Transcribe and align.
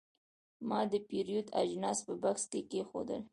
ما 0.69 0.81
د 0.91 0.93
پیرود 1.07 1.47
اجناس 1.61 1.97
په 2.07 2.13
بکس 2.21 2.43
کې 2.51 2.61
کېښودل. 2.69 3.21